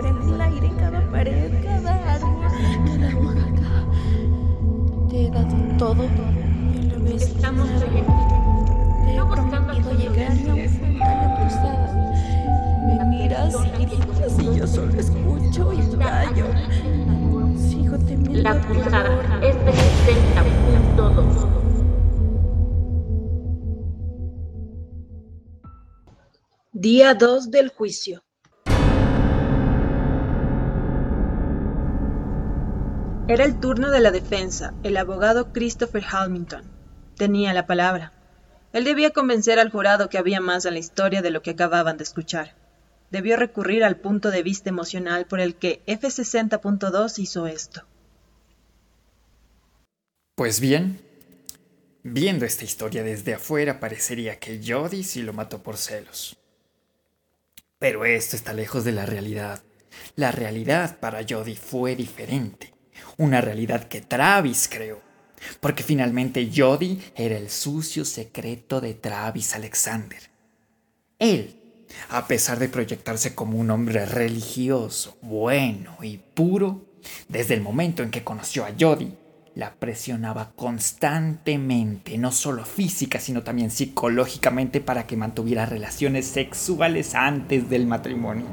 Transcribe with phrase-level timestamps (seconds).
[0.00, 2.46] flor en el aire, en cada pared, cada árbol,
[2.86, 3.46] cada hoja,
[5.08, 7.24] Te da todo en la mesa.
[7.26, 11.86] Estamos Te he prometido llegar a un punto la cruzada.
[12.86, 16.46] Me miras y gritas y yo solo escucho y callo.
[17.56, 18.42] Sigo temiendo.
[18.42, 19.74] La cruzada es del
[20.96, 21.46] 70.2.
[26.72, 28.22] Día 2 del juicio.
[33.30, 34.74] Era el turno de la defensa.
[34.82, 36.64] El abogado Christopher Hamilton
[37.16, 38.12] tenía la palabra.
[38.72, 41.96] Él debía convencer al jurado que había más en la historia de lo que acababan
[41.96, 42.56] de escuchar.
[43.12, 47.86] Debió recurrir al punto de vista emocional por el que F60.2 hizo esto.
[50.34, 51.00] Pues bien,
[52.02, 56.36] viendo esta historia desde afuera parecería que Jody sí lo mató por celos.
[57.78, 59.62] Pero esto está lejos de la realidad.
[60.16, 62.69] La realidad para Jody fue diferente.
[63.20, 64.98] Una realidad que Travis creó.
[65.60, 70.18] Porque finalmente Jody era el sucio secreto de Travis Alexander.
[71.18, 71.54] Él,
[72.08, 76.86] a pesar de proyectarse como un hombre religioso, bueno y puro,
[77.28, 79.12] desde el momento en que conoció a Jody,
[79.54, 87.68] la presionaba constantemente, no solo física, sino también psicológicamente para que mantuviera relaciones sexuales antes
[87.68, 88.46] del matrimonio.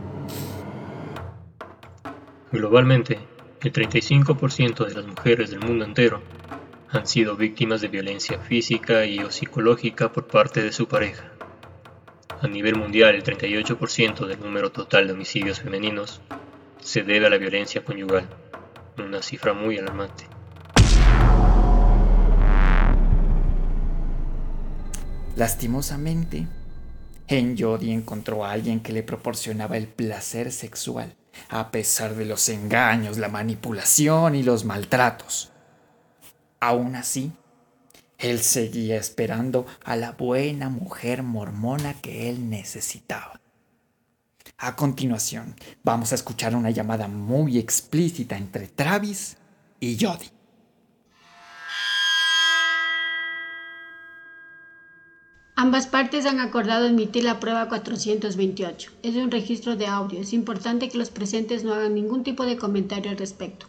[2.51, 3.17] Globalmente,
[3.61, 6.21] el 35% de las mujeres del mundo entero
[6.89, 11.31] han sido víctimas de violencia física y o psicológica por parte de su pareja.
[12.39, 16.21] A nivel mundial, el 38% del número total de homicidios femeninos
[16.81, 18.29] se debe a la violencia conyugal,
[18.97, 20.25] una cifra muy alarmante.
[25.35, 26.47] Lastimosamente,
[27.27, 31.16] en Jody encontró a alguien que le proporcionaba el placer sexual,
[31.49, 35.51] a pesar de los engaños, la manipulación y los maltratos.
[36.59, 37.31] Aún así,
[38.17, 43.39] él seguía esperando a la buena mujer mormona que él necesitaba.
[44.57, 49.37] A continuación, vamos a escuchar una llamada muy explícita entre Travis
[49.79, 50.36] y Jody.
[55.59, 58.91] Ambas partes han acordado admitir la prueba 428.
[59.01, 60.21] Es un registro de audio.
[60.21, 63.65] Es importante que los presentes no hagan ningún tipo de comentario al respecto.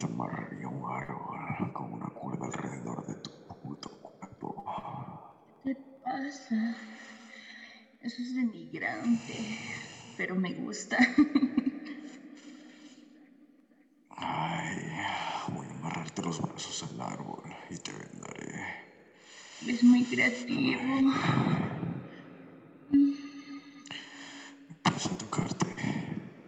[0.00, 1.23] Un
[6.14, 6.76] pasa?
[8.00, 9.58] Eso es denigrante,
[10.16, 10.96] pero me gusta.
[14.10, 14.76] Ay,
[15.48, 18.62] voy a amarrarte los brazos al árbol y te vendaré.
[19.66, 20.80] Es muy creativo.
[24.68, 25.66] Empieza a tocarte.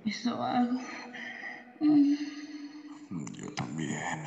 [0.04, 0.78] Eso hago.
[3.32, 4.22] Yo también.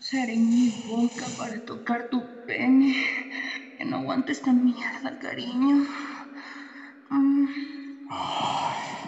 [0.00, 2.21] Usaré mi boca para tocar tu
[2.52, 2.92] pene.
[3.78, 5.86] Que no aguante esta mierda, cariño.
[7.10, 7.46] Mm.
[8.10, 9.00] Ay,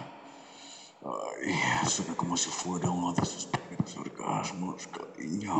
[1.87, 5.53] suena como si fuera uno de esos primeros orgasmos, cariño.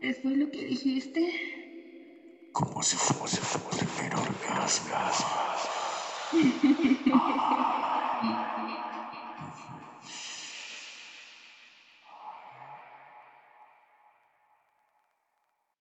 [0.00, 1.30] ¿Qué fue lo que dijiste?
[2.52, 4.94] Como si fuese tu primer orgasmo.